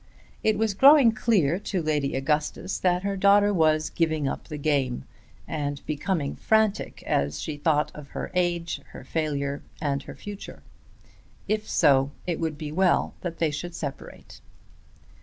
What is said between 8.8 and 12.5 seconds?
her failure, and her future. If so it